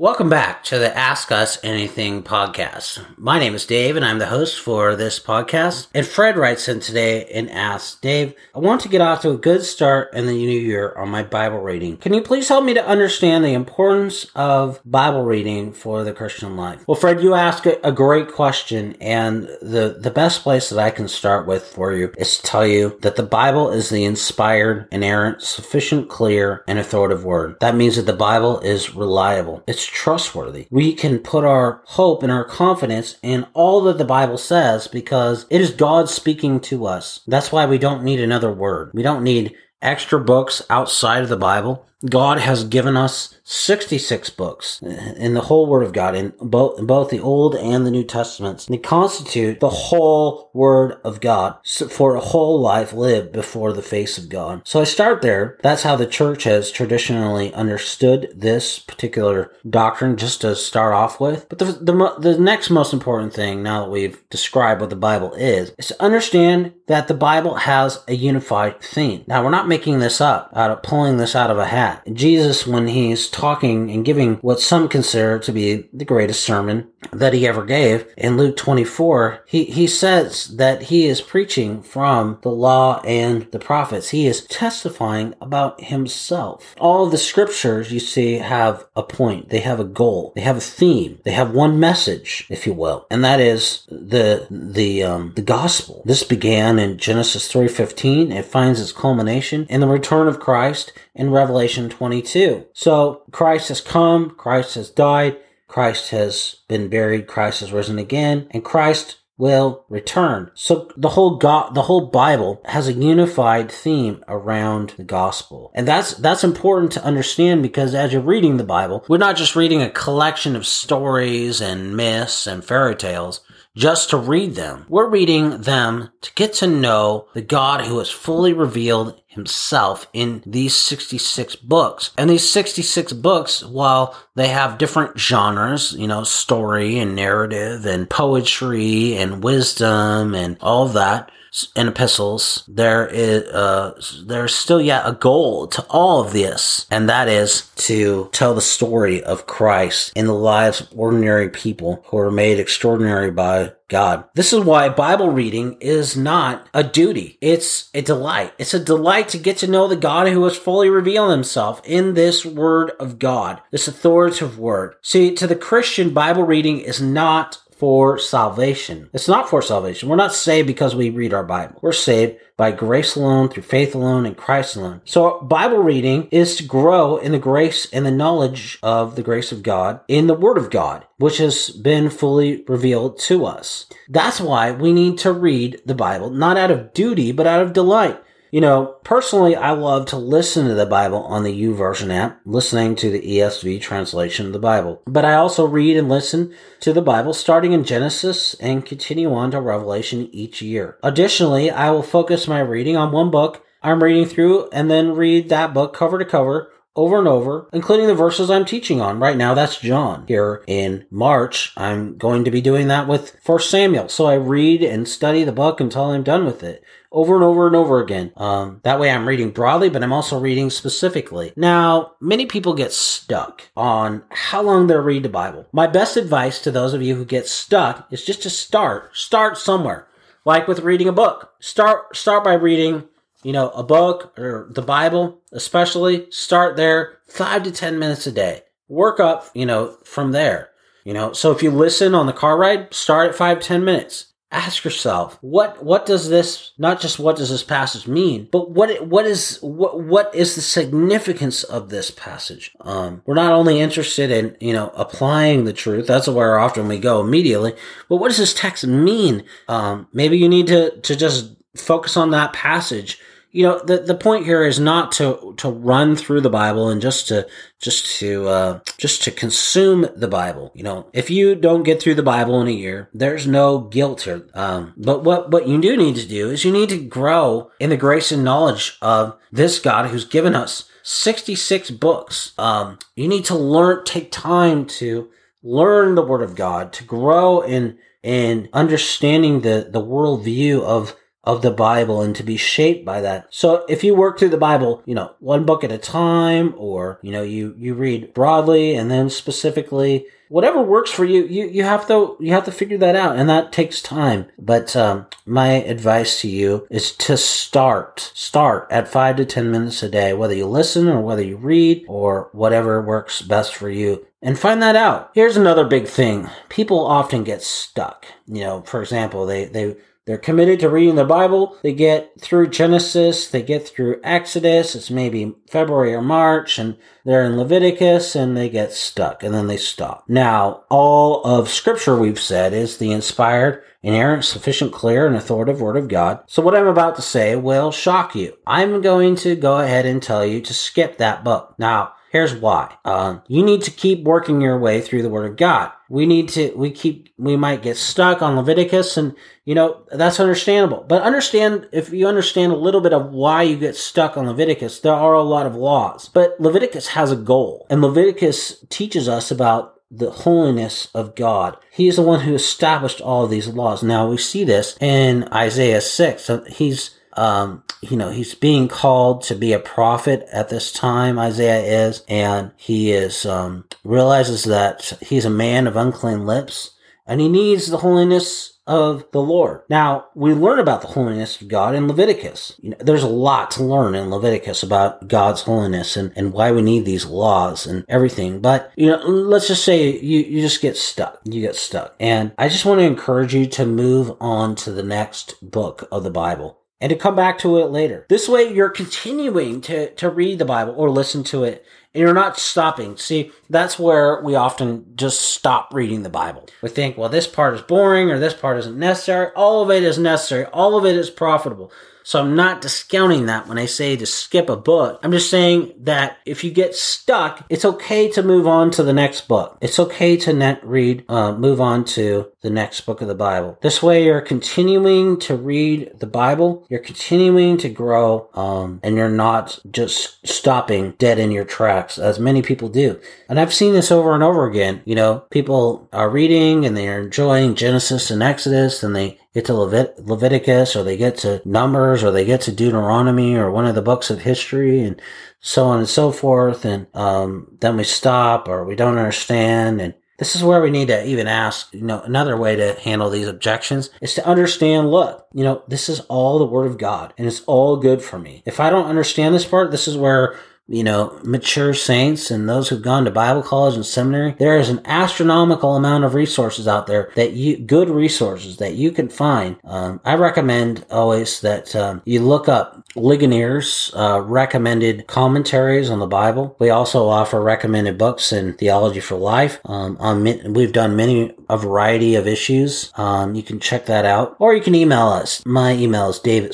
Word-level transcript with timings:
Welcome 0.00 0.28
back 0.28 0.62
to 0.66 0.78
the 0.78 0.96
Ask 0.96 1.32
Us 1.32 1.58
Anything 1.64 2.22
podcast. 2.22 3.04
My 3.18 3.40
name 3.40 3.56
is 3.56 3.66
Dave 3.66 3.96
and 3.96 4.04
I'm 4.04 4.20
the 4.20 4.26
host 4.26 4.60
for 4.60 4.94
this 4.94 5.18
podcast. 5.18 5.88
And 5.92 6.06
Fred 6.06 6.36
writes 6.36 6.68
in 6.68 6.78
today 6.78 7.24
and 7.24 7.50
asks, 7.50 7.98
Dave, 7.98 8.32
I 8.54 8.60
want 8.60 8.80
to 8.82 8.88
get 8.88 9.00
off 9.00 9.22
to 9.22 9.30
a 9.30 9.36
good 9.36 9.64
start 9.64 10.14
in 10.14 10.26
the 10.26 10.32
new 10.32 10.60
year 10.60 10.94
on 10.96 11.08
my 11.08 11.24
Bible 11.24 11.58
reading. 11.58 11.96
Can 11.96 12.14
you 12.14 12.22
please 12.22 12.48
help 12.48 12.64
me 12.64 12.74
to 12.74 12.86
understand 12.86 13.44
the 13.44 13.54
importance 13.54 14.26
of 14.36 14.80
Bible 14.84 15.24
reading 15.24 15.72
for 15.72 16.04
the 16.04 16.12
Christian 16.12 16.56
life? 16.56 16.86
Well, 16.86 16.94
Fred, 16.94 17.20
you 17.20 17.34
ask 17.34 17.66
a 17.66 17.90
great 17.90 18.30
question 18.30 18.94
and 19.00 19.48
the, 19.60 19.98
the 20.00 20.12
best 20.12 20.44
place 20.44 20.68
that 20.68 20.78
I 20.78 20.92
can 20.92 21.08
start 21.08 21.44
with 21.44 21.64
for 21.64 21.92
you 21.92 22.12
is 22.16 22.36
to 22.36 22.42
tell 22.44 22.64
you 22.64 22.96
that 23.02 23.16
the 23.16 23.24
Bible 23.24 23.72
is 23.72 23.90
the 23.90 24.04
inspired, 24.04 24.86
inerrant, 24.92 25.42
sufficient, 25.42 26.08
clear, 26.08 26.62
and 26.68 26.78
authoritative 26.78 27.24
word. 27.24 27.56
That 27.58 27.74
means 27.74 27.96
that 27.96 28.06
the 28.06 28.12
Bible 28.12 28.60
is 28.60 28.94
reliable. 28.94 29.64
It's 29.66 29.87
trustworthy. 29.88 30.66
We 30.70 30.94
can 30.94 31.18
put 31.18 31.44
our 31.44 31.82
hope 31.86 32.22
and 32.22 32.32
our 32.32 32.44
confidence 32.44 33.16
in 33.22 33.46
all 33.54 33.80
that 33.82 33.98
the 33.98 34.04
Bible 34.04 34.38
says 34.38 34.88
because 34.88 35.46
it 35.50 35.60
is 35.60 35.70
God 35.70 36.08
speaking 36.08 36.60
to 36.60 36.86
us. 36.86 37.20
That's 37.26 37.52
why 37.52 37.66
we 37.66 37.78
don't 37.78 38.04
need 38.04 38.20
another 38.20 38.52
word. 38.52 38.90
We 38.94 39.02
don't 39.02 39.24
need 39.24 39.54
extra 39.82 40.20
books 40.20 40.62
outside 40.70 41.22
of 41.22 41.28
the 41.28 41.36
Bible. 41.36 41.86
God 42.06 42.38
has 42.38 42.64
given 42.64 42.96
us 42.96 43.34
66 43.42 44.30
books 44.30 44.80
in 44.82 45.34
the 45.34 45.42
whole 45.42 45.66
Word 45.66 45.82
of 45.82 45.92
God, 45.92 46.14
in 46.14 46.32
both, 46.40 46.80
both 46.86 47.10
the 47.10 47.18
Old 47.18 47.56
and 47.56 47.84
the 47.84 47.90
New 47.90 48.04
Testaments. 48.04 48.66
They 48.66 48.76
constitute 48.76 49.58
the 49.60 49.70
whole 49.70 50.50
Word 50.52 50.98
of 51.02 51.20
God 51.20 51.56
for 51.90 52.14
a 52.14 52.20
whole 52.20 52.60
life 52.60 52.92
lived 52.92 53.32
before 53.32 53.72
the 53.72 53.82
face 53.82 54.18
of 54.18 54.28
God. 54.28 54.62
So 54.64 54.80
I 54.80 54.84
start 54.84 55.22
there. 55.22 55.58
That's 55.62 55.82
how 55.82 55.96
the 55.96 56.06
church 56.06 56.44
has 56.44 56.70
traditionally 56.70 57.52
understood 57.54 58.32
this 58.34 58.78
particular 58.78 59.50
doctrine, 59.68 60.16
just 60.16 60.42
to 60.42 60.54
start 60.54 60.94
off 60.94 61.18
with. 61.18 61.48
But 61.48 61.58
the, 61.58 61.64
the, 61.64 62.16
the 62.18 62.38
next 62.38 62.70
most 62.70 62.92
important 62.92 63.32
thing, 63.32 63.62
now 63.62 63.84
that 63.84 63.90
we've 63.90 64.22
described 64.28 64.80
what 64.80 64.90
the 64.90 64.96
Bible 64.96 65.32
is, 65.34 65.72
is 65.78 65.88
to 65.88 66.02
understand 66.02 66.74
that 66.86 67.08
the 67.08 67.14
Bible 67.14 67.54
has 67.56 68.04
a 68.06 68.14
unified 68.14 68.80
theme. 68.80 69.24
Now, 69.26 69.42
we're 69.42 69.50
not 69.50 69.68
making 69.68 70.00
this 70.00 70.20
up, 70.20 70.50
out 70.54 70.70
of 70.70 70.82
pulling 70.82 71.16
this 71.16 71.34
out 71.34 71.50
of 71.50 71.58
a 71.58 71.66
hat. 71.66 71.87
Jesus, 72.12 72.66
when 72.66 72.88
he's 72.88 73.28
talking 73.28 73.90
and 73.90 74.04
giving 74.04 74.36
what 74.36 74.60
some 74.60 74.88
consider 74.88 75.38
to 75.38 75.52
be 75.52 75.88
the 75.92 76.04
greatest 76.04 76.42
sermon 76.42 76.88
that 77.12 77.32
he 77.32 77.46
ever 77.46 77.64
gave 77.64 78.06
in 78.16 78.36
Luke 78.36 78.56
24, 78.56 79.44
he, 79.46 79.64
he 79.64 79.86
says 79.86 80.56
that 80.56 80.82
he 80.84 81.06
is 81.06 81.20
preaching 81.20 81.82
from 81.82 82.38
the 82.42 82.50
law 82.50 83.00
and 83.02 83.50
the 83.52 83.58
prophets. 83.58 84.10
He 84.10 84.26
is 84.26 84.44
testifying 84.46 85.34
about 85.40 85.80
himself. 85.84 86.74
All 86.78 87.06
the 87.06 87.18
scriptures 87.18 87.92
you 87.92 88.00
see 88.00 88.34
have 88.34 88.86
a 88.96 89.02
point. 89.02 89.50
They 89.50 89.60
have 89.60 89.80
a 89.80 89.84
goal. 89.84 90.32
They 90.34 90.42
have 90.42 90.56
a 90.56 90.60
theme. 90.60 91.20
They 91.24 91.32
have 91.32 91.52
one 91.52 91.78
message, 91.78 92.46
if 92.50 92.66
you 92.66 92.72
will. 92.72 93.06
And 93.10 93.24
that 93.24 93.40
is 93.40 93.86
the, 93.88 94.46
the, 94.50 95.02
um, 95.02 95.32
the 95.36 95.42
gospel. 95.42 96.02
This 96.04 96.24
began 96.24 96.78
in 96.78 96.98
Genesis 96.98 97.50
3.15. 97.52 98.34
It 98.34 98.44
finds 98.44 98.80
its 98.80 98.92
culmination 98.92 99.66
in 99.68 99.80
the 99.80 99.88
return 99.88 100.28
of 100.28 100.40
Christ 100.40 100.92
in 101.14 101.30
Revelation 101.30 101.77
22. 101.86 102.66
So 102.72 103.22
Christ 103.30 103.68
has 103.68 103.80
come, 103.80 104.30
Christ 104.30 104.74
has 104.74 104.90
died, 104.90 105.36
Christ 105.68 106.10
has 106.10 106.56
been 106.66 106.88
buried, 106.88 107.26
Christ 107.26 107.60
has 107.60 107.72
risen 107.72 107.98
again, 107.98 108.48
and 108.50 108.64
Christ 108.64 109.18
will 109.38 109.84
return. 109.88 110.50
So 110.54 110.90
the 110.96 111.10
whole 111.10 111.36
God, 111.36 111.74
the 111.74 111.82
whole 111.82 112.06
Bible 112.06 112.60
has 112.64 112.88
a 112.88 112.92
unified 112.92 113.70
theme 113.70 114.24
around 114.26 114.94
the 114.96 115.04
gospel. 115.04 115.70
And 115.74 115.86
that's, 115.86 116.14
that's 116.14 116.42
important 116.42 116.90
to 116.92 117.04
understand 117.04 117.62
because 117.62 117.94
as 117.94 118.12
you're 118.12 118.20
reading 118.20 118.56
the 118.56 118.64
Bible, 118.64 119.04
we're 119.08 119.18
not 119.18 119.36
just 119.36 119.54
reading 119.54 119.80
a 119.80 119.90
collection 119.90 120.56
of 120.56 120.66
stories 120.66 121.60
and 121.60 121.96
myths 121.96 122.48
and 122.48 122.64
fairy 122.64 122.96
tales 122.96 123.40
just 123.76 124.10
to 124.10 124.16
read 124.16 124.54
them. 124.54 124.84
We're 124.88 125.08
reading 125.08 125.62
them 125.62 126.10
to 126.22 126.32
get 126.34 126.52
to 126.54 126.66
know 126.66 127.28
the 127.34 127.42
God 127.42 127.82
who 127.82 127.98
has 127.98 128.10
fully 128.10 128.52
revealed 128.52 129.20
himself 129.28 130.08
in 130.12 130.42
these 130.44 130.74
66 130.74 131.56
books. 131.56 132.10
And 132.18 132.28
these 132.28 132.48
66 132.48 133.12
books, 133.14 133.62
while 133.62 134.16
they 134.34 134.48
have 134.48 134.78
different 134.78 135.18
genres, 135.18 135.92
you 135.92 136.08
know, 136.08 136.24
story 136.24 136.98
and 136.98 137.14
narrative 137.14 137.86
and 137.86 138.10
poetry 138.10 139.16
and 139.16 139.44
wisdom 139.44 140.34
and 140.34 140.56
all 140.60 140.88
that, 140.88 141.30
and 141.74 141.88
epistles, 141.88 142.64
there 142.68 143.06
is 143.06 143.44
uh, 143.48 144.00
there's 144.24 144.54
still 144.54 144.80
yet 144.80 145.02
a 145.04 145.12
goal 145.12 145.66
to 145.68 145.82
all 145.88 146.20
of 146.20 146.32
this, 146.32 146.86
and 146.90 147.08
that 147.08 147.28
is 147.28 147.70
to 147.76 148.28
tell 148.32 148.54
the 148.54 148.60
story 148.60 149.22
of 149.22 149.46
Christ 149.46 150.12
in 150.14 150.26
the 150.26 150.34
lives 150.34 150.80
of 150.80 150.88
ordinary 150.96 151.48
people 151.48 152.04
who 152.06 152.18
are 152.18 152.30
made 152.30 152.58
extraordinary 152.58 153.30
by 153.30 153.72
God. 153.88 154.24
This 154.34 154.52
is 154.52 154.60
why 154.60 154.88
Bible 154.90 155.30
reading 155.30 155.78
is 155.80 156.16
not 156.16 156.68
a 156.74 156.84
duty. 156.84 157.38
It's 157.40 157.88
a 157.94 158.02
delight. 158.02 158.52
It's 158.58 158.74
a 158.74 158.84
delight 158.84 159.30
to 159.30 159.38
get 159.38 159.56
to 159.58 159.66
know 159.66 159.88
the 159.88 159.96
God 159.96 160.28
who 160.28 160.44
has 160.44 160.56
fully 160.56 160.90
revealed 160.90 161.30
himself 161.30 161.80
in 161.84 162.14
this 162.14 162.44
word 162.44 162.90
of 163.00 163.18
God, 163.18 163.62
this 163.70 163.88
authoritative 163.88 164.58
word. 164.58 164.94
See, 165.00 165.34
to 165.34 165.46
the 165.46 165.56
Christian, 165.56 166.12
Bible 166.12 166.42
reading 166.42 166.80
is 166.80 167.00
not 167.00 167.58
for 167.78 168.18
salvation. 168.18 169.08
It's 169.12 169.28
not 169.28 169.48
for 169.48 169.62
salvation. 169.62 170.08
We're 170.08 170.16
not 170.16 170.34
saved 170.34 170.66
because 170.66 170.94
we 170.94 171.10
read 171.10 171.32
our 171.32 171.44
Bible. 171.44 171.78
We're 171.80 171.92
saved 171.92 172.38
by 172.56 172.72
grace 172.72 173.14
alone, 173.14 173.48
through 173.48 173.62
faith 173.62 173.94
alone, 173.94 174.26
in 174.26 174.34
Christ 174.34 174.74
alone. 174.74 175.00
So 175.04 175.40
Bible 175.40 175.78
reading 175.78 176.28
is 176.32 176.56
to 176.56 176.64
grow 176.64 177.16
in 177.16 177.30
the 177.30 177.38
grace 177.38 177.88
and 177.92 178.04
the 178.04 178.10
knowledge 178.10 178.80
of 178.82 179.14
the 179.14 179.22
grace 179.22 179.52
of 179.52 179.62
God 179.62 180.00
in 180.08 180.26
the 180.26 180.34
Word 180.34 180.58
of 180.58 180.70
God, 180.70 181.06
which 181.18 181.38
has 181.38 181.70
been 181.70 182.10
fully 182.10 182.64
revealed 182.66 183.18
to 183.20 183.46
us. 183.46 183.86
That's 184.08 184.40
why 184.40 184.72
we 184.72 184.92
need 184.92 185.18
to 185.18 185.32
read 185.32 185.80
the 185.86 185.94
Bible, 185.94 186.30
not 186.30 186.56
out 186.56 186.72
of 186.72 186.92
duty, 186.92 187.30
but 187.30 187.46
out 187.46 187.62
of 187.62 187.72
delight. 187.72 188.20
You 188.50 188.60
know, 188.62 188.96
personally, 189.04 189.54
I 189.54 189.72
love 189.72 190.06
to 190.06 190.16
listen 190.16 190.68
to 190.68 190.74
the 190.74 190.86
Bible 190.86 191.22
on 191.24 191.42
the 191.42 191.62
YouVersion 191.62 192.14
app, 192.14 192.40
listening 192.46 192.96
to 192.96 193.10
the 193.10 193.20
ESV 193.20 193.80
translation 193.80 194.46
of 194.46 194.52
the 194.52 194.58
Bible. 194.58 195.02
But 195.06 195.26
I 195.26 195.34
also 195.34 195.66
read 195.66 195.96
and 195.96 196.08
listen 196.08 196.54
to 196.80 196.92
the 196.92 197.02
Bible 197.02 197.34
starting 197.34 197.72
in 197.72 197.84
Genesis 197.84 198.54
and 198.54 198.86
continue 198.86 199.34
on 199.34 199.50
to 199.50 199.60
Revelation 199.60 200.30
each 200.32 200.62
year. 200.62 200.96
Additionally, 201.02 201.70
I 201.70 201.90
will 201.90 202.02
focus 202.02 202.48
my 202.48 202.60
reading 202.60 202.96
on 202.96 203.12
one 203.12 203.30
book 203.30 203.64
I'm 203.82 204.02
reading 204.02 204.26
through 204.26 204.68
and 204.70 204.90
then 204.90 205.14
read 205.14 205.48
that 205.48 205.72
book 205.72 205.94
cover 205.94 206.18
to 206.18 206.24
cover 206.24 206.72
over 206.96 207.18
and 207.18 207.28
over, 207.28 207.68
including 207.72 208.06
the 208.06 208.14
verses 208.14 208.50
I'm 208.50 208.64
teaching 208.64 209.00
on. 209.00 209.20
Right 209.20 209.36
now, 209.36 209.54
that's 209.54 209.80
John. 209.80 210.24
Here 210.26 210.64
in 210.66 211.06
March, 211.10 211.72
I'm 211.76 212.16
going 212.16 212.44
to 212.44 212.50
be 212.50 212.60
doing 212.60 212.88
that 212.88 213.06
with 213.06 213.38
First 213.42 213.70
Samuel. 213.70 214.08
So 214.08 214.26
I 214.26 214.34
read 214.34 214.82
and 214.82 215.06
study 215.06 215.44
the 215.44 215.52
book 215.52 215.80
until 215.80 216.06
I'm 216.06 216.24
done 216.24 216.44
with 216.44 216.62
it 216.62 216.82
over 217.10 217.34
and 217.34 217.44
over 217.44 217.66
and 217.66 217.76
over 217.76 218.00
again. 218.00 218.32
Um, 218.36 218.80
that 218.84 219.00
way 219.00 219.10
I'm 219.10 219.26
reading 219.26 219.50
broadly, 219.50 219.88
but 219.88 220.02
I'm 220.02 220.12
also 220.12 220.38
reading 220.38 220.70
specifically. 220.70 221.52
Now, 221.56 222.12
many 222.20 222.46
people 222.46 222.74
get 222.74 222.92
stuck 222.92 223.62
on 223.76 224.24
how 224.30 224.62
long 224.62 224.86
they'll 224.86 224.98
read 224.98 225.22
the 225.22 225.28
Bible. 225.28 225.66
My 225.72 225.86
best 225.86 226.16
advice 226.16 226.60
to 226.62 226.70
those 226.70 226.94
of 226.94 227.02
you 227.02 227.14
who 227.14 227.24
get 227.24 227.46
stuck 227.46 228.12
is 228.12 228.24
just 228.24 228.42
to 228.42 228.50
start. 228.50 229.16
Start 229.16 229.56
somewhere. 229.58 230.06
Like 230.44 230.68
with 230.68 230.80
reading 230.80 231.08
a 231.08 231.12
book. 231.12 231.52
Start, 231.60 232.16
start 232.16 232.44
by 232.44 232.54
reading, 232.54 233.04
you 233.42 233.52
know, 233.52 233.70
a 233.70 233.82
book 233.82 234.38
or 234.38 234.68
the 234.70 234.82
Bible, 234.82 235.40
especially. 235.52 236.30
Start 236.30 236.76
there 236.76 237.18
five 237.26 237.62
to 237.64 237.70
10 237.70 237.98
minutes 237.98 238.26
a 238.26 238.32
day. 238.32 238.62
Work 238.88 239.20
up, 239.20 239.48
you 239.54 239.66
know, 239.66 239.96
from 240.04 240.32
there. 240.32 240.70
You 241.04 241.14
know, 241.14 241.32
so 241.32 241.52
if 241.52 241.62
you 241.62 241.70
listen 241.70 242.14
on 242.14 242.26
the 242.26 242.32
car 242.32 242.58
ride, 242.58 242.92
start 242.92 243.30
at 243.30 243.34
five, 243.34 243.60
10 243.60 243.84
minutes 243.84 244.28
ask 244.50 244.82
yourself 244.82 245.36
what 245.42 245.84
what 245.84 246.06
does 246.06 246.30
this 246.30 246.72
not 246.78 247.02
just 247.02 247.18
what 247.18 247.36
does 247.36 247.50
this 247.50 247.62
passage 247.62 248.08
mean 248.08 248.48
but 248.50 248.70
what 248.70 249.06
what 249.06 249.26
is 249.26 249.58
what 249.60 250.02
what 250.02 250.34
is 250.34 250.54
the 250.54 250.62
significance 250.62 251.64
of 251.64 251.90
this 251.90 252.10
passage 252.10 252.74
um 252.80 253.20
we're 253.26 253.34
not 253.34 253.52
only 253.52 253.78
interested 253.78 254.30
in 254.30 254.56
you 254.58 254.72
know 254.72 254.90
applying 254.94 255.64
the 255.64 255.72
truth 255.72 256.06
that's 256.06 256.28
where 256.28 256.58
often 256.58 256.88
we 256.88 256.98
go 256.98 257.20
immediately 257.20 257.74
but 258.08 258.16
what 258.16 258.28
does 258.28 258.38
this 258.38 258.54
text 258.54 258.86
mean 258.86 259.44
um 259.68 260.08
maybe 260.14 260.38
you 260.38 260.48
need 260.48 260.66
to 260.66 260.98
to 261.02 261.14
just 261.14 261.54
focus 261.76 262.16
on 262.16 262.30
that 262.30 262.54
passage 262.54 263.20
you 263.58 263.64
know 263.64 263.80
the 263.80 263.98
the 263.98 264.14
point 264.14 264.44
here 264.44 264.62
is 264.62 264.78
not 264.78 265.10
to 265.10 265.52
to 265.56 265.68
run 265.68 266.14
through 266.14 266.42
the 266.42 266.48
bible 266.48 266.88
and 266.90 267.02
just 267.02 267.26
to 267.26 267.44
just 267.80 268.06
to 268.20 268.46
uh 268.46 268.80
just 268.98 269.24
to 269.24 269.32
consume 269.32 270.06
the 270.14 270.28
bible. 270.28 270.70
You 270.76 270.84
know 270.84 271.08
if 271.12 271.28
you 271.28 271.56
don't 271.56 271.82
get 271.82 272.00
through 272.00 272.14
the 272.14 272.22
bible 272.22 272.60
in 272.60 272.68
a 272.68 272.70
year 272.70 273.10
there's 273.12 273.48
no 273.48 273.80
guilt 273.80 274.22
here. 274.22 274.46
Um 274.54 274.94
but 274.96 275.24
what 275.24 275.50
what 275.50 275.66
you 275.66 275.80
do 275.80 275.96
need 275.96 276.14
to 276.14 276.28
do 276.28 276.50
is 276.50 276.64
you 276.64 276.70
need 276.70 276.88
to 276.90 277.04
grow 277.04 277.72
in 277.80 277.90
the 277.90 277.96
grace 277.96 278.30
and 278.30 278.44
knowledge 278.44 278.96
of 279.02 279.36
this 279.50 279.80
god 279.80 280.06
who's 280.06 280.24
given 280.24 280.54
us 280.54 280.88
66 281.02 281.90
books. 281.90 282.52
Um 282.58 283.00
you 283.16 283.26
need 283.26 283.44
to 283.46 283.56
learn 283.56 284.04
take 284.04 284.30
time 284.30 284.86
to 285.00 285.30
learn 285.64 286.14
the 286.14 286.22
word 286.22 286.42
of 286.42 286.54
god 286.54 286.92
to 286.92 287.02
grow 287.02 287.62
in 287.62 287.98
in 288.22 288.68
understanding 288.72 289.62
the 289.62 289.88
the 289.90 290.04
worldview 290.04 290.80
of 290.80 291.16
of 291.48 291.62
the 291.62 291.70
Bible 291.70 292.20
and 292.20 292.36
to 292.36 292.42
be 292.42 292.58
shaped 292.58 293.06
by 293.06 293.22
that. 293.22 293.46
So 293.48 293.86
if 293.88 294.04
you 294.04 294.14
work 294.14 294.38
through 294.38 294.50
the 294.50 294.58
Bible, 294.58 295.02
you 295.06 295.14
know, 295.14 295.34
one 295.40 295.64
book 295.64 295.82
at 295.82 295.90
a 295.90 295.96
time, 295.96 296.74
or, 296.76 297.18
you 297.22 297.32
know, 297.32 297.42
you, 297.42 297.74
you 297.78 297.94
read 297.94 298.34
broadly 298.34 298.94
and 298.94 299.10
then 299.10 299.30
specifically, 299.30 300.26
whatever 300.50 300.82
works 300.82 301.10
for 301.10 301.24
you, 301.24 301.46
you, 301.46 301.66
you 301.66 301.84
have 301.84 302.06
to, 302.08 302.36
you 302.38 302.52
have 302.52 302.66
to 302.66 302.70
figure 302.70 302.98
that 302.98 303.16
out 303.16 303.36
and 303.36 303.48
that 303.48 303.72
takes 303.72 304.02
time. 304.02 304.44
But, 304.58 304.94
um, 304.94 305.26
my 305.46 305.68
advice 305.68 306.42
to 306.42 306.48
you 306.48 306.86
is 306.90 307.12
to 307.12 307.38
start, 307.38 308.30
start 308.34 308.86
at 308.90 309.08
five 309.08 309.36
to 309.36 309.46
10 309.46 309.70
minutes 309.70 310.02
a 310.02 310.10
day, 310.10 310.34
whether 310.34 310.54
you 310.54 310.66
listen 310.66 311.08
or 311.08 311.22
whether 311.22 311.42
you 311.42 311.56
read 311.56 312.04
or 312.08 312.50
whatever 312.52 313.00
works 313.00 313.40
best 313.40 313.74
for 313.74 313.88
you 313.88 314.26
and 314.42 314.58
find 314.58 314.82
that 314.82 314.96
out. 314.96 315.30
Here's 315.34 315.56
another 315.56 315.86
big 315.86 316.06
thing. 316.08 316.50
People 316.68 317.06
often 317.06 317.42
get 317.42 317.62
stuck. 317.62 318.26
You 318.46 318.60
know, 318.60 318.82
for 318.82 319.00
example, 319.00 319.46
they, 319.46 319.64
they, 319.64 319.96
they're 320.28 320.36
committed 320.36 320.78
to 320.80 320.90
reading 320.90 321.14
the 321.14 321.24
Bible. 321.24 321.78
They 321.82 321.94
get 321.94 322.38
through 322.38 322.68
Genesis, 322.68 323.48
they 323.48 323.62
get 323.62 323.88
through 323.88 324.20
Exodus, 324.22 324.94
it's 324.94 325.10
maybe 325.10 325.54
February 325.70 326.12
or 326.12 326.20
March, 326.20 326.78
and 326.78 326.98
they're 327.24 327.46
in 327.46 327.56
Leviticus 327.56 328.36
and 328.36 328.54
they 328.54 328.68
get 328.68 328.92
stuck 328.92 329.42
and 329.42 329.54
then 329.54 329.68
they 329.68 329.78
stop. 329.78 330.24
Now, 330.28 330.84
all 330.90 331.42
of 331.44 331.70
scripture 331.70 332.14
we've 332.14 332.38
said 332.38 332.74
is 332.74 332.98
the 332.98 333.10
inspired, 333.10 333.82
inerrant, 334.02 334.44
sufficient, 334.44 334.92
clear, 334.92 335.26
and 335.26 335.34
authoritative 335.34 335.80
word 335.80 335.96
of 335.96 336.08
God. 336.08 336.44
So 336.46 336.60
what 336.60 336.76
I'm 336.76 336.88
about 336.88 337.16
to 337.16 337.22
say 337.22 337.56
will 337.56 337.90
shock 337.90 338.34
you. 338.34 338.54
I'm 338.66 339.00
going 339.00 339.34
to 339.36 339.56
go 339.56 339.78
ahead 339.78 340.04
and 340.04 340.22
tell 340.22 340.44
you 340.44 340.60
to 340.60 340.74
skip 340.74 341.16
that 341.16 341.42
book. 341.42 341.74
Now, 341.78 342.12
Here's 342.30 342.54
why. 342.54 342.96
Uh, 343.04 343.38
you 343.48 343.64
need 343.64 343.82
to 343.82 343.90
keep 343.90 344.24
working 344.24 344.60
your 344.60 344.78
way 344.78 345.00
through 345.00 345.22
the 345.22 345.30
Word 345.30 345.50
of 345.50 345.56
God. 345.56 345.92
We 346.10 346.26
need 346.26 346.50
to, 346.50 346.72
we 346.76 346.90
keep, 346.90 347.32
we 347.38 347.56
might 347.56 347.82
get 347.82 347.96
stuck 347.96 348.42
on 348.42 348.56
Leviticus 348.56 349.16
and, 349.16 349.34
you 349.64 349.74
know, 349.74 350.02
that's 350.12 350.40
understandable. 350.40 351.04
But 351.08 351.22
understand, 351.22 351.88
if 351.90 352.10
you 352.10 352.26
understand 352.26 352.72
a 352.72 352.76
little 352.76 353.00
bit 353.00 353.14
of 353.14 353.30
why 353.30 353.62
you 353.62 353.78
get 353.78 353.96
stuck 353.96 354.36
on 354.36 354.46
Leviticus, 354.46 355.00
there 355.00 355.12
are 355.12 355.34
a 355.34 355.42
lot 355.42 355.66
of 355.66 355.74
laws. 355.74 356.28
But 356.28 356.60
Leviticus 356.60 357.08
has 357.08 357.32
a 357.32 357.36
goal. 357.36 357.86
And 357.88 358.02
Leviticus 358.02 358.84
teaches 358.90 359.28
us 359.28 359.50
about 359.50 359.98
the 360.10 360.30
holiness 360.30 361.08
of 361.14 361.34
God. 361.34 361.76
He 361.90 362.08
is 362.08 362.16
the 362.16 362.22
one 362.22 362.40
who 362.40 362.54
established 362.54 363.20
all 363.20 363.46
these 363.46 363.68
laws. 363.68 364.02
Now 364.02 364.28
we 364.28 364.38
see 364.38 364.64
this 364.64 364.96
in 365.00 365.44
Isaiah 365.52 366.00
6. 366.00 366.42
So 366.42 366.64
he's 366.64 367.17
um, 367.38 367.84
you 368.00 368.16
know, 368.16 368.30
he's 368.30 368.54
being 368.54 368.88
called 368.88 369.42
to 369.44 369.54
be 369.54 369.72
a 369.72 369.78
prophet 369.78 370.46
at 370.52 370.68
this 370.68 370.92
time, 370.92 371.38
Isaiah 371.38 372.06
is, 372.06 372.24
and 372.28 372.72
he 372.76 373.12
is, 373.12 373.46
um, 373.46 373.84
realizes 374.04 374.64
that 374.64 375.16
he's 375.20 375.44
a 375.44 375.50
man 375.50 375.86
of 375.86 375.96
unclean 375.96 376.46
lips 376.46 376.96
and 377.26 377.40
he 377.40 377.48
needs 377.48 377.86
the 377.86 377.98
holiness 377.98 378.78
of 378.88 379.24
the 379.32 379.42
Lord. 379.42 379.82
Now, 379.90 380.28
we 380.34 380.54
learn 380.54 380.78
about 380.78 381.02
the 381.02 381.08
holiness 381.08 381.60
of 381.60 381.68
God 381.68 381.94
in 381.94 382.08
Leviticus. 382.08 382.74
You 382.80 382.90
know, 382.90 382.96
there's 383.00 383.22
a 383.22 383.28
lot 383.28 383.70
to 383.72 383.84
learn 383.84 384.14
in 384.14 384.30
Leviticus 384.30 384.82
about 384.82 385.28
God's 385.28 385.60
holiness 385.62 386.16
and, 386.16 386.32
and 386.34 386.54
why 386.54 386.72
we 386.72 386.80
need 386.80 387.04
these 387.04 387.26
laws 387.26 387.86
and 387.86 388.04
everything. 388.08 388.60
But, 388.60 388.90
you 388.96 389.08
know, 389.08 389.18
let's 389.18 389.68
just 389.68 389.84
say 389.84 390.18
you, 390.18 390.40
you 390.40 390.62
just 390.62 390.80
get 390.80 390.96
stuck. 390.96 391.38
You 391.44 391.60
get 391.60 391.76
stuck. 391.76 392.16
And 392.18 392.52
I 392.56 392.70
just 392.70 392.86
want 392.86 393.00
to 393.00 393.06
encourage 393.06 393.54
you 393.54 393.66
to 393.66 393.84
move 393.84 394.34
on 394.40 394.74
to 394.76 394.90
the 394.90 395.02
next 395.02 395.56
book 395.60 396.08
of 396.10 396.24
the 396.24 396.30
Bible 396.30 396.78
and 397.00 397.10
to 397.10 397.16
come 397.16 397.36
back 397.36 397.58
to 397.58 397.78
it 397.78 397.86
later. 397.86 398.26
This 398.28 398.48
way 398.48 398.72
you're 398.72 398.88
continuing 398.88 399.80
to, 399.82 400.14
to 400.14 400.30
read 400.30 400.58
the 400.58 400.64
Bible 400.64 400.94
or 400.96 401.10
listen 401.10 401.44
to 401.44 401.64
it 401.64 401.84
and 402.14 402.22
you're 402.22 402.34
not 402.34 402.58
stopping. 402.58 403.16
See, 403.16 403.52
that's 403.70 403.98
where 403.98 404.40
we 404.42 404.54
often 404.54 405.12
just 405.14 405.40
stop 405.40 405.92
reading 405.92 406.22
the 406.22 406.30
Bible. 406.30 406.66
We 406.82 406.88
think, 406.88 407.16
well, 407.16 407.28
this 407.28 407.46
part 407.46 407.74
is 407.74 407.82
boring 407.82 408.30
or 408.30 408.38
this 408.38 408.54
part 408.54 408.78
isn't 408.78 408.98
necessary. 408.98 409.50
All 409.54 409.82
of 409.82 409.90
it 409.90 410.02
is 410.02 410.18
necessary. 410.18 410.64
All 410.66 410.96
of 410.96 411.04
it 411.04 411.16
is 411.16 411.30
profitable. 411.30 411.92
So 412.28 412.40
I'm 412.40 412.54
not 412.54 412.82
discounting 412.82 413.46
that 413.46 413.68
when 413.68 413.78
I 413.78 413.86
say 413.86 414.14
to 414.14 414.26
skip 414.26 414.68
a 414.68 414.76
book. 414.76 415.18
I'm 415.22 415.32
just 415.32 415.48
saying 415.48 415.94
that 416.00 416.36
if 416.44 416.62
you 416.62 416.70
get 416.70 416.94
stuck, 416.94 417.64
it's 417.70 417.86
okay 417.86 418.30
to 418.32 418.42
move 418.42 418.66
on 418.66 418.90
to 418.90 419.02
the 419.02 419.14
next 419.14 419.48
book. 419.48 419.78
It's 419.80 419.98
okay 419.98 420.36
to 420.36 420.52
net 420.52 420.84
read, 420.84 421.24
uh, 421.30 421.54
move 421.54 421.80
on 421.80 422.04
to 422.04 422.52
the 422.60 422.68
next 422.68 423.02
book 423.02 423.22
of 423.22 423.28
the 423.28 423.34
Bible. 423.34 423.78
This 423.80 424.02
way 424.02 424.24
you're 424.24 424.42
continuing 424.42 425.38
to 425.40 425.56
read 425.56 426.12
the 426.18 426.26
Bible. 426.26 426.84
You're 426.90 427.00
continuing 427.00 427.78
to 427.78 427.88
grow, 427.88 428.50
um, 428.52 429.00
and 429.02 429.16
you're 429.16 429.30
not 429.30 429.78
just 429.90 430.46
stopping 430.46 431.12
dead 431.12 431.38
in 431.38 431.50
your 431.50 431.64
tracks 431.64 432.18
as 432.18 432.38
many 432.38 432.60
people 432.60 432.90
do. 432.90 433.18
And 433.48 433.57
I've 433.60 433.74
seen 433.74 433.92
this 433.92 434.10
over 434.10 434.34
and 434.34 434.42
over 434.42 434.66
again. 434.66 435.02
You 435.04 435.14
know, 435.14 435.40
people 435.50 436.08
are 436.12 436.28
reading 436.28 436.84
and 436.84 436.96
they're 436.96 437.22
enjoying 437.22 437.74
Genesis 437.74 438.30
and 438.30 438.42
Exodus 438.42 439.02
and 439.02 439.14
they 439.14 439.38
get 439.54 439.64
to 439.66 439.72
Levit- 439.72 440.26
Leviticus 440.26 440.94
or 440.94 441.02
they 441.02 441.16
get 441.16 441.38
to 441.38 441.62
Numbers 441.64 442.22
or 442.22 442.30
they 442.30 442.44
get 442.44 442.60
to 442.62 442.72
Deuteronomy 442.72 443.54
or 443.54 443.70
one 443.70 443.86
of 443.86 443.94
the 443.94 444.02
books 444.02 444.30
of 444.30 444.42
history 444.42 445.02
and 445.02 445.20
so 445.60 445.86
on 445.86 445.98
and 445.98 446.08
so 446.08 446.30
forth. 446.30 446.84
And 446.84 447.06
um, 447.14 447.76
then 447.80 447.96
we 447.96 448.04
stop 448.04 448.68
or 448.68 448.84
we 448.84 448.94
don't 448.94 449.18
understand. 449.18 450.00
And 450.00 450.14
this 450.38 450.54
is 450.54 450.62
where 450.62 450.80
we 450.80 450.90
need 450.90 451.08
to 451.08 451.26
even 451.26 451.48
ask, 451.48 451.92
you 451.92 452.02
know, 452.02 452.20
another 452.22 452.56
way 452.56 452.76
to 452.76 452.94
handle 453.00 453.28
these 453.28 453.48
objections 453.48 454.10
is 454.20 454.34
to 454.34 454.46
understand, 454.46 455.10
look, 455.10 455.46
you 455.52 455.64
know, 455.64 455.82
this 455.88 456.08
is 456.08 456.20
all 456.28 456.58
the 456.58 456.64
word 456.64 456.86
of 456.86 456.98
God 456.98 457.34
and 457.36 457.46
it's 457.46 457.62
all 457.62 457.96
good 457.96 458.22
for 458.22 458.38
me. 458.38 458.62
If 458.64 458.78
I 458.78 458.90
don't 458.90 459.06
understand 459.06 459.54
this 459.54 459.64
part, 459.64 459.90
this 459.90 460.06
is 460.06 460.16
where 460.16 460.58
you 460.88 461.04
know, 461.04 461.38
mature 461.44 461.92
saints 461.92 462.50
and 462.50 462.68
those 462.68 462.88
who've 462.88 463.02
gone 463.02 463.24
to 463.24 463.30
Bible 463.30 463.62
college 463.62 463.94
and 463.94 464.06
seminary, 464.06 464.56
there 464.58 464.78
is 464.78 464.88
an 464.88 465.00
astronomical 465.04 465.96
amount 465.96 466.24
of 466.24 466.34
resources 466.34 466.88
out 466.88 467.06
there 467.06 467.30
that 467.36 467.52
you, 467.52 467.76
good 467.76 468.08
resources 468.08 468.78
that 468.78 468.94
you 468.94 469.10
can 469.10 469.28
find. 469.28 469.76
Um, 469.84 470.20
I 470.24 470.34
recommend 470.34 471.04
always 471.10 471.60
that 471.60 471.94
um, 471.94 472.22
you 472.24 472.40
look 472.40 472.68
up 472.68 473.04
Ligonier's 473.14 474.12
uh, 474.14 474.40
recommended 474.40 475.26
commentaries 475.26 476.10
on 476.10 476.20
the 476.20 476.26
Bible. 476.26 476.76
We 476.78 476.90
also 476.90 477.28
offer 477.28 477.60
recommended 477.60 478.16
books 478.16 478.52
in 478.52 478.74
Theology 478.74 479.20
for 479.20 479.36
Life. 479.36 479.80
Um, 479.84 480.16
on, 480.20 480.72
we've 480.72 480.92
done 480.92 481.16
many, 481.16 481.54
a 481.68 481.76
variety 481.76 482.34
of 482.34 482.46
issues. 482.46 483.12
Um, 483.16 483.54
you 483.54 483.62
can 483.62 483.80
check 483.80 484.06
that 484.06 484.24
out, 484.24 484.56
or 484.58 484.74
you 484.74 484.80
can 484.80 484.94
email 484.94 485.28
us. 485.28 485.64
My 485.66 485.92
email 485.92 486.30
is 486.30 486.38
dave. 486.38 486.70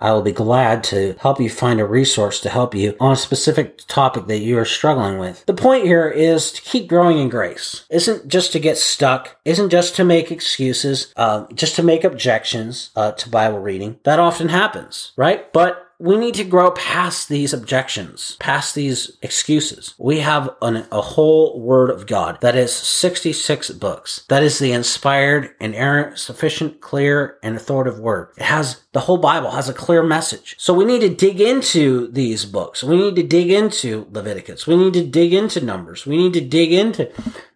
I 0.00 0.12
will 0.12 0.22
be 0.22 0.32
glad 0.32 0.84
to 0.84 1.14
help 1.18 1.40
you 1.40 1.50
find 1.50 1.80
a 1.80 1.84
resource 1.84 2.40
to 2.40 2.48
help 2.48 2.74
you 2.74 2.85
you 2.86 2.96
on 3.00 3.12
a 3.12 3.16
specific 3.16 3.78
topic 3.86 4.26
that 4.26 4.38
you 4.38 4.58
are 4.58 4.64
struggling 4.64 5.18
with. 5.18 5.44
The 5.46 5.54
point 5.54 5.84
here 5.84 6.08
is 6.08 6.52
to 6.52 6.62
keep 6.62 6.88
growing 6.88 7.18
in 7.18 7.28
grace. 7.28 7.84
Isn't 7.90 8.28
just 8.28 8.52
to 8.52 8.58
get 8.58 8.78
stuck, 8.78 9.36
isn't 9.44 9.70
just 9.70 9.96
to 9.96 10.04
make 10.04 10.30
excuses, 10.30 11.12
uh, 11.16 11.46
just 11.54 11.76
to 11.76 11.82
make 11.82 12.04
objections 12.04 12.90
uh, 12.96 13.12
to 13.12 13.28
Bible 13.28 13.58
reading. 13.58 13.98
That 14.04 14.18
often 14.18 14.48
happens, 14.48 15.12
right? 15.16 15.52
But 15.52 15.85
we 15.98 16.16
need 16.16 16.34
to 16.34 16.44
grow 16.44 16.70
past 16.72 17.28
these 17.28 17.52
objections, 17.52 18.36
past 18.38 18.74
these 18.74 19.16
excuses. 19.22 19.94
We 19.98 20.20
have 20.20 20.50
an, 20.60 20.86
a 20.92 21.00
whole 21.00 21.60
Word 21.60 21.90
of 21.90 22.06
God 22.06 22.40
that 22.40 22.54
is 22.54 22.74
66 22.74 23.70
books. 23.70 24.24
That 24.28 24.42
is 24.42 24.58
the 24.58 24.72
inspired, 24.72 25.54
inerrant, 25.60 26.18
sufficient, 26.18 26.80
clear, 26.80 27.38
and 27.42 27.56
authoritative 27.56 28.00
Word. 28.00 28.32
It 28.36 28.44
has 28.44 28.82
the 28.92 29.00
whole 29.00 29.18
Bible 29.18 29.50
has 29.50 29.68
a 29.68 29.74
clear 29.74 30.02
message. 30.02 30.56
So 30.58 30.72
we 30.72 30.84
need 30.84 31.00
to 31.00 31.14
dig 31.14 31.40
into 31.40 32.08
these 32.08 32.46
books. 32.46 32.82
We 32.82 32.96
need 32.96 33.16
to 33.16 33.22
dig 33.22 33.50
into 33.50 34.06
Leviticus. 34.10 34.66
We 34.66 34.76
need 34.76 34.94
to 34.94 35.04
dig 35.04 35.34
into 35.34 35.64
Numbers. 35.64 36.06
We 36.06 36.16
need 36.16 36.32
to 36.32 36.40
dig 36.40 36.72
into 36.72 37.10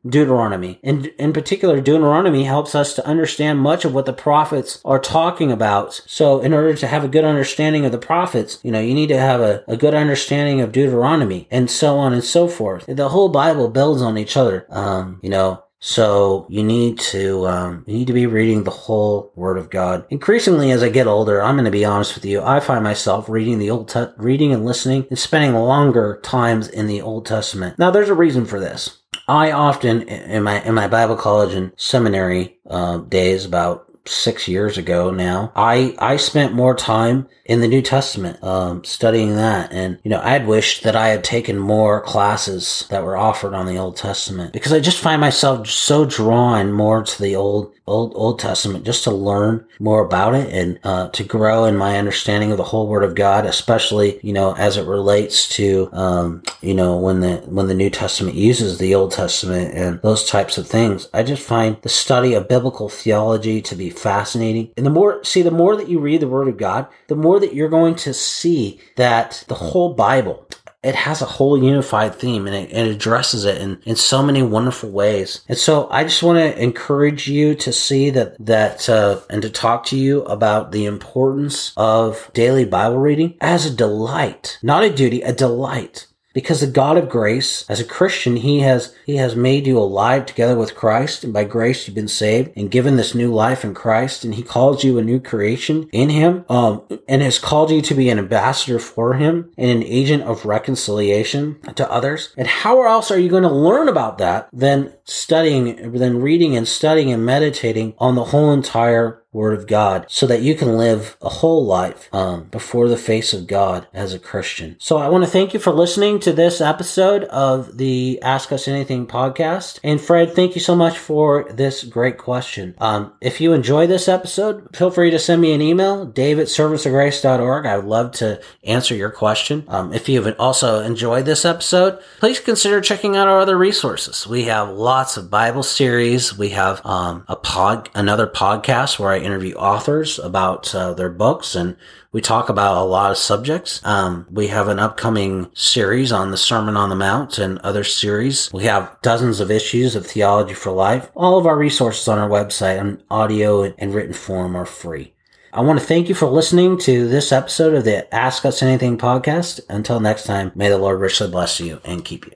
Deuteronomy. 0.06 0.80
And 0.82 1.06
in 1.18 1.32
particular, 1.32 1.80
Deuteronomy 1.80 2.44
helps 2.44 2.74
us 2.74 2.94
to 2.94 3.06
understand 3.06 3.60
much 3.60 3.84
of 3.84 3.94
what 3.94 4.06
the 4.06 4.12
prophets 4.12 4.80
are 4.84 4.98
talking 4.98 5.52
about. 5.52 6.00
So 6.06 6.40
in 6.40 6.52
order 6.52 6.74
to 6.74 6.86
have 6.86 7.04
a 7.04 7.08
good 7.08 7.24
understanding 7.24 7.84
of 7.84 7.92
the 7.92 7.98
prophets, 7.98 8.58
you 8.62 8.70
know, 8.70 8.80
you 8.80 8.94
need 8.94 9.08
to 9.08 9.18
have 9.18 9.40
a, 9.40 9.64
a 9.68 9.76
good 9.76 9.94
understanding 9.94 10.60
of 10.60 10.72
Deuteronomy 10.72 11.48
and 11.50 11.70
so 11.70 11.98
on 11.98 12.12
and 12.12 12.24
so 12.24 12.48
forth. 12.48 12.86
The 12.86 13.10
whole 13.10 13.28
Bible 13.28 13.68
builds 13.68 14.02
on 14.02 14.18
each 14.18 14.36
other. 14.36 14.66
Um, 14.70 15.20
you 15.22 15.30
know, 15.30 15.62
so 15.82 16.46
you 16.50 16.62
need 16.62 16.98
to 16.98 17.46
um, 17.46 17.84
you 17.86 17.94
need 17.94 18.06
to 18.08 18.12
be 18.12 18.26
reading 18.26 18.64
the 18.64 18.70
whole 18.70 19.32
Word 19.34 19.56
of 19.56 19.70
God. 19.70 20.04
Increasingly, 20.10 20.70
as 20.70 20.82
I 20.82 20.90
get 20.90 21.06
older, 21.06 21.42
I'm 21.42 21.54
going 21.54 21.64
to 21.64 21.70
be 21.70 21.86
honest 21.86 22.14
with 22.14 22.26
you. 22.26 22.42
I 22.42 22.60
find 22.60 22.84
myself 22.84 23.30
reading 23.30 23.58
the 23.58 23.70
Old 23.70 23.88
Te- 23.88 24.12
reading 24.18 24.52
and 24.52 24.66
listening 24.66 25.06
and 25.08 25.18
spending 25.18 25.54
longer 25.54 26.20
times 26.22 26.68
in 26.68 26.86
the 26.86 27.00
Old 27.00 27.24
Testament. 27.24 27.78
Now, 27.78 27.90
there's 27.90 28.10
a 28.10 28.14
reason 28.14 28.44
for 28.44 28.60
this. 28.60 28.99
I 29.30 29.52
often 29.52 30.02
in 30.08 30.42
my 30.42 30.60
in 30.62 30.74
my 30.74 30.88
Bible 30.88 31.14
college 31.14 31.54
and 31.54 31.70
seminary 31.76 32.58
uh, 32.68 32.98
days 32.98 33.44
about 33.44 33.88
six 34.10 34.48
years 34.48 34.76
ago 34.76 35.10
now, 35.10 35.52
I 35.54 35.94
I 35.98 36.16
spent 36.16 36.52
more 36.52 36.74
time 36.74 37.28
in 37.50 37.60
the 37.60 37.66
New 37.66 37.82
Testament, 37.82 38.40
um, 38.44 38.84
studying 38.84 39.34
that. 39.34 39.72
And, 39.72 39.98
you 40.04 40.08
know, 40.08 40.20
I'd 40.22 40.46
wished 40.46 40.84
that 40.84 40.94
I 40.94 41.08
had 41.08 41.24
taken 41.24 41.58
more 41.58 42.00
classes 42.00 42.86
that 42.90 43.02
were 43.02 43.16
offered 43.16 43.54
on 43.54 43.66
the 43.66 43.76
Old 43.76 43.96
Testament 43.96 44.52
because 44.52 44.72
I 44.72 44.78
just 44.78 45.00
find 45.00 45.20
myself 45.20 45.66
so 45.66 46.04
drawn 46.04 46.70
more 46.70 47.02
to 47.02 47.20
the 47.20 47.34
Old, 47.34 47.74
Old, 47.88 48.12
Old 48.14 48.38
Testament 48.38 48.84
just 48.84 49.02
to 49.02 49.10
learn 49.10 49.66
more 49.80 50.04
about 50.04 50.36
it 50.36 50.48
and, 50.52 50.78
uh, 50.84 51.08
to 51.08 51.24
grow 51.24 51.64
in 51.64 51.76
my 51.76 51.98
understanding 51.98 52.52
of 52.52 52.56
the 52.56 52.62
whole 52.62 52.86
Word 52.86 53.02
of 53.02 53.16
God, 53.16 53.44
especially, 53.44 54.20
you 54.22 54.32
know, 54.32 54.54
as 54.54 54.76
it 54.76 54.86
relates 54.86 55.48
to, 55.56 55.90
um, 55.92 56.44
you 56.60 56.74
know, 56.74 56.98
when 56.98 57.18
the, 57.18 57.38
when 57.46 57.66
the 57.66 57.74
New 57.74 57.90
Testament 57.90 58.36
uses 58.36 58.78
the 58.78 58.94
Old 58.94 59.10
Testament 59.10 59.74
and 59.74 60.00
those 60.02 60.24
types 60.24 60.56
of 60.56 60.68
things. 60.68 61.08
I 61.12 61.24
just 61.24 61.42
find 61.42 61.78
the 61.82 61.88
study 61.88 62.34
of 62.34 62.46
biblical 62.46 62.88
theology 62.88 63.60
to 63.60 63.74
be 63.74 63.90
fascinating. 64.00 64.72
And 64.76 64.86
the 64.86 64.90
more, 64.90 65.22
see, 65.24 65.42
the 65.42 65.50
more 65.50 65.76
that 65.76 65.88
you 65.88 65.98
read 65.98 66.20
the 66.20 66.28
Word 66.28 66.48
of 66.48 66.56
God, 66.56 66.86
the 67.08 67.16
more 67.16 67.38
that 67.40 67.54
you're 67.54 67.68
going 67.68 67.94
to 67.96 68.14
see 68.14 68.80
that 68.96 69.44
the 69.48 69.54
whole 69.54 69.94
Bible, 69.94 70.48
it 70.82 70.94
has 70.94 71.20
a 71.20 71.26
whole 71.26 71.62
unified 71.62 72.14
theme 72.14 72.46
and 72.46 72.56
it, 72.56 72.72
it, 72.72 72.88
addresses 72.88 73.44
it 73.44 73.60
in, 73.60 73.80
in 73.84 73.96
so 73.96 74.22
many 74.22 74.42
wonderful 74.42 74.90
ways. 74.90 75.42
And 75.48 75.58
so 75.58 75.88
I 75.90 76.04
just 76.04 76.22
want 76.22 76.38
to 76.38 76.62
encourage 76.62 77.28
you 77.28 77.54
to 77.56 77.72
see 77.72 78.08
that, 78.10 78.36
that, 78.44 78.88
uh, 78.88 79.20
and 79.28 79.42
to 79.42 79.50
talk 79.50 79.84
to 79.86 79.98
you 79.98 80.22
about 80.22 80.72
the 80.72 80.86
importance 80.86 81.74
of 81.76 82.30
daily 82.32 82.64
Bible 82.64 82.98
reading 82.98 83.36
as 83.40 83.66
a 83.66 83.74
delight, 83.74 84.58
not 84.62 84.84
a 84.84 84.94
duty, 84.94 85.20
a 85.20 85.32
delight. 85.32 86.06
Because 86.32 86.60
the 86.60 86.66
God 86.68 86.96
of 86.96 87.08
grace, 87.08 87.68
as 87.68 87.80
a 87.80 87.84
Christian, 87.84 88.36
He 88.36 88.60
has, 88.60 88.94
He 89.04 89.16
has 89.16 89.34
made 89.34 89.66
you 89.66 89.78
alive 89.78 90.26
together 90.26 90.56
with 90.56 90.76
Christ, 90.76 91.24
and 91.24 91.32
by 91.32 91.44
grace 91.44 91.86
you've 91.86 91.94
been 91.94 92.08
saved 92.08 92.52
and 92.56 92.70
given 92.70 92.96
this 92.96 93.14
new 93.14 93.32
life 93.32 93.64
in 93.64 93.74
Christ, 93.74 94.24
and 94.24 94.34
He 94.34 94.42
calls 94.42 94.84
you 94.84 94.98
a 94.98 95.02
new 95.02 95.18
creation 95.18 95.88
in 95.92 96.10
Him, 96.10 96.44
um, 96.48 96.82
and 97.08 97.22
has 97.22 97.38
called 97.38 97.70
you 97.70 97.82
to 97.82 97.94
be 97.94 98.08
an 98.08 98.18
ambassador 98.18 98.78
for 98.78 99.14
Him 99.14 99.50
and 99.58 99.70
an 99.70 99.82
agent 99.82 100.22
of 100.22 100.44
reconciliation 100.44 101.58
to 101.74 101.90
others. 101.90 102.32
And 102.36 102.46
how 102.46 102.86
else 102.86 103.10
are 103.10 103.18
you 103.18 103.28
going 103.28 103.42
to 103.42 103.50
learn 103.50 103.88
about 103.88 104.18
that 104.18 104.48
than 104.52 104.92
studying, 105.04 105.92
than 105.92 106.22
reading 106.22 106.56
and 106.56 106.68
studying 106.68 107.12
and 107.12 107.26
meditating 107.26 107.94
on 107.98 108.14
the 108.14 108.26
whole 108.26 108.52
entire 108.52 109.22
Word 109.32 109.56
of 109.56 109.68
God 109.68 110.06
so 110.08 110.26
that 110.26 110.42
you 110.42 110.56
can 110.56 110.76
live 110.76 111.16
a 111.22 111.28
whole 111.28 111.64
life 111.64 112.08
um, 112.12 112.44
before 112.44 112.88
the 112.88 112.96
face 112.96 113.32
of 113.32 113.46
God 113.46 113.86
as 113.94 114.12
a 114.12 114.18
Christian. 114.18 114.74
So 114.80 114.96
I 114.98 115.08
want 115.08 115.22
to 115.22 115.30
thank 115.30 115.54
you 115.54 115.60
for 115.60 115.72
listening 115.72 116.18
to 116.20 116.32
this 116.32 116.60
episode 116.60 117.24
of 117.24 117.78
the 117.78 118.18
Ask 118.22 118.50
Us 118.50 118.66
Anything 118.66 119.06
podcast. 119.06 119.78
And 119.84 120.00
Fred, 120.00 120.34
thank 120.34 120.56
you 120.56 120.60
so 120.60 120.74
much 120.74 120.98
for 120.98 121.44
this 121.50 121.84
great 121.84 122.18
question. 122.18 122.74
Um, 122.78 123.12
if 123.20 123.40
you 123.40 123.52
enjoy 123.52 123.86
this 123.86 124.08
episode, 124.08 124.74
feel 124.74 124.90
free 124.90 125.10
to 125.10 125.18
send 125.18 125.40
me 125.40 125.52
an 125.52 125.62
email, 125.62 126.06
dave 126.06 126.40
at 126.40 126.48
servantsofgrace.org. 126.48 127.66
I 127.66 127.76
would 127.76 127.86
love 127.86 128.10
to 128.12 128.40
answer 128.64 128.96
your 128.96 129.10
question. 129.10 129.64
Um, 129.68 129.92
if 129.92 130.08
you've 130.08 130.34
also 130.40 130.80
enjoyed 130.80 131.24
this 131.24 131.44
episode, 131.44 132.00
please 132.18 132.40
consider 132.40 132.80
checking 132.80 133.16
out 133.16 133.28
our 133.28 133.38
other 133.38 133.56
resources. 133.56 134.26
We 134.26 134.44
have 134.44 134.70
lots 134.70 135.16
of 135.16 135.30
Bible 135.30 135.62
series. 135.62 136.36
We 136.36 136.48
have 136.50 136.84
um, 136.84 137.24
a 137.28 137.36
pod, 137.36 137.88
another 137.94 138.26
podcast 138.26 138.98
where 138.98 139.12
I 139.12 139.19
interview 139.20 139.54
authors 139.54 140.18
about 140.18 140.74
uh, 140.74 140.94
their 140.94 141.10
books 141.10 141.54
and 141.54 141.76
we 142.12 142.20
talk 142.20 142.48
about 142.48 142.76
a 142.76 142.84
lot 142.84 143.12
of 143.12 143.16
subjects. 143.16 143.80
Um, 143.84 144.26
we 144.30 144.48
have 144.48 144.66
an 144.66 144.80
upcoming 144.80 145.48
series 145.54 146.10
on 146.10 146.32
the 146.32 146.36
Sermon 146.36 146.76
on 146.76 146.88
the 146.88 146.96
Mount 146.96 147.38
and 147.38 147.58
other 147.58 147.84
series. 147.84 148.52
We 148.52 148.64
have 148.64 148.96
dozens 149.02 149.38
of 149.38 149.50
issues 149.50 149.94
of 149.94 150.06
Theology 150.06 150.54
for 150.54 150.72
Life. 150.72 151.08
All 151.14 151.38
of 151.38 151.46
our 151.46 151.56
resources 151.56 152.08
on 152.08 152.18
our 152.18 152.28
website 152.28 152.80
on 152.80 153.02
audio 153.10 153.62
and 153.78 153.94
written 153.94 154.14
form 154.14 154.56
are 154.56 154.66
free. 154.66 155.14
I 155.52 155.62
want 155.62 155.80
to 155.80 155.84
thank 155.84 156.08
you 156.08 156.14
for 156.14 156.26
listening 156.26 156.78
to 156.78 157.08
this 157.08 157.32
episode 157.32 157.74
of 157.74 157.84
the 157.84 158.12
Ask 158.14 158.44
Us 158.44 158.62
Anything 158.62 158.98
podcast. 158.98 159.60
Until 159.68 160.00
next 160.00 160.24
time, 160.24 160.52
may 160.54 160.68
the 160.68 160.78
Lord 160.78 161.00
richly 161.00 161.28
bless 161.28 161.60
you 161.60 161.80
and 161.84 162.04
keep 162.04 162.24
you. 162.24 162.28